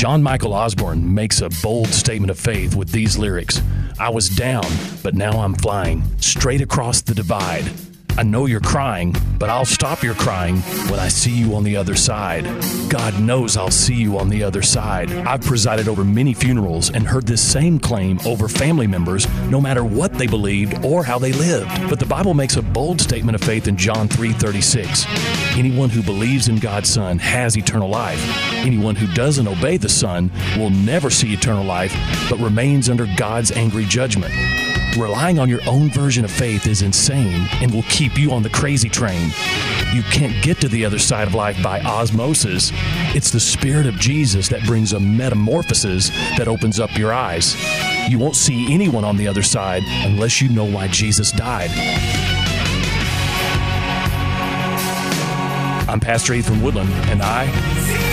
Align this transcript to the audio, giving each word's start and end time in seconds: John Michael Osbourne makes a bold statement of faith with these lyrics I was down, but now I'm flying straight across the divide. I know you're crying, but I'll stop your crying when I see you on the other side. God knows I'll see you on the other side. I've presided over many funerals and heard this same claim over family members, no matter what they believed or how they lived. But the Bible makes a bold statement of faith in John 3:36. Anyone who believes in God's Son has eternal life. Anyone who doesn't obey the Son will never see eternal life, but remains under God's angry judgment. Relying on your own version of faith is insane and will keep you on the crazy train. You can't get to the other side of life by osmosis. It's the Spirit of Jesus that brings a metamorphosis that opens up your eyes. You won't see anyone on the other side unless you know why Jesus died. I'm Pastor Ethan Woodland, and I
John 0.00 0.22
Michael 0.22 0.54
Osbourne 0.54 1.14
makes 1.14 1.42
a 1.42 1.50
bold 1.62 1.88
statement 1.88 2.30
of 2.30 2.40
faith 2.40 2.74
with 2.74 2.90
these 2.90 3.18
lyrics 3.18 3.60
I 3.98 4.08
was 4.08 4.30
down, 4.30 4.64
but 5.02 5.14
now 5.14 5.32
I'm 5.32 5.52
flying 5.52 6.02
straight 6.22 6.62
across 6.62 7.02
the 7.02 7.14
divide. 7.14 7.70
I 8.16 8.22
know 8.22 8.46
you're 8.46 8.60
crying, 8.60 9.14
but 9.38 9.48
I'll 9.48 9.64
stop 9.64 10.02
your 10.02 10.14
crying 10.14 10.56
when 10.90 11.00
I 11.00 11.08
see 11.08 11.30
you 11.30 11.54
on 11.54 11.64
the 11.64 11.76
other 11.76 11.94
side. 11.94 12.44
God 12.90 13.18
knows 13.20 13.56
I'll 13.56 13.70
see 13.70 13.94
you 13.94 14.18
on 14.18 14.28
the 14.28 14.42
other 14.42 14.62
side. 14.62 15.10
I've 15.10 15.40
presided 15.40 15.88
over 15.88 16.04
many 16.04 16.34
funerals 16.34 16.90
and 16.90 17.06
heard 17.06 17.26
this 17.26 17.40
same 17.40 17.78
claim 17.78 18.18
over 18.26 18.48
family 18.48 18.86
members, 18.86 19.26
no 19.48 19.60
matter 19.60 19.84
what 19.84 20.12
they 20.14 20.26
believed 20.26 20.84
or 20.84 21.02
how 21.02 21.18
they 21.18 21.32
lived. 21.32 21.70
But 21.88 21.98
the 21.98 22.06
Bible 22.06 22.34
makes 22.34 22.56
a 22.56 22.62
bold 22.62 23.00
statement 23.00 23.34
of 23.34 23.42
faith 23.42 23.68
in 23.68 23.76
John 23.76 24.08
3:36. 24.08 25.06
Anyone 25.56 25.90
who 25.90 26.02
believes 26.02 26.48
in 26.48 26.58
God's 26.58 26.90
Son 26.90 27.18
has 27.18 27.56
eternal 27.56 27.88
life. 27.88 28.20
Anyone 28.52 28.96
who 28.96 29.06
doesn't 29.14 29.48
obey 29.48 29.76
the 29.76 29.88
Son 29.88 30.30
will 30.56 30.70
never 30.70 31.10
see 31.10 31.32
eternal 31.32 31.64
life, 31.64 31.94
but 32.28 32.38
remains 32.38 32.90
under 32.90 33.06
God's 33.16 33.50
angry 33.52 33.84
judgment. 33.86 34.34
Relying 34.98 35.38
on 35.38 35.48
your 35.48 35.60
own 35.68 35.88
version 35.88 36.24
of 36.24 36.30
faith 36.30 36.66
is 36.66 36.82
insane 36.82 37.46
and 37.62 37.72
will 37.72 37.84
keep 37.84 38.18
you 38.18 38.32
on 38.32 38.42
the 38.42 38.50
crazy 38.50 38.88
train. 38.88 39.30
You 39.94 40.02
can't 40.02 40.42
get 40.42 40.60
to 40.60 40.68
the 40.68 40.84
other 40.84 40.98
side 40.98 41.28
of 41.28 41.34
life 41.34 41.62
by 41.62 41.80
osmosis. 41.80 42.72
It's 43.14 43.30
the 43.30 43.40
Spirit 43.40 43.86
of 43.86 43.94
Jesus 43.96 44.48
that 44.48 44.64
brings 44.64 44.92
a 44.92 45.00
metamorphosis 45.00 46.10
that 46.36 46.48
opens 46.48 46.80
up 46.80 46.96
your 46.98 47.12
eyes. 47.12 47.56
You 48.10 48.18
won't 48.18 48.36
see 48.36 48.72
anyone 48.72 49.04
on 49.04 49.16
the 49.16 49.28
other 49.28 49.42
side 49.42 49.84
unless 49.86 50.40
you 50.40 50.48
know 50.48 50.64
why 50.64 50.88
Jesus 50.88 51.30
died. 51.32 51.70
I'm 55.88 56.00
Pastor 56.00 56.34
Ethan 56.34 56.62
Woodland, 56.62 56.90
and 57.10 57.22
I 57.22 58.09